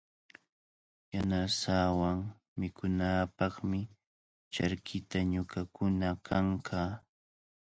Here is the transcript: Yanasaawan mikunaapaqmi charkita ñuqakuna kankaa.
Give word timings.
Yanasaawan 1.13 2.19
mikunaapaqmi 2.59 3.79
charkita 4.53 5.17
ñuqakuna 5.31 6.07
kankaa. 6.27 6.91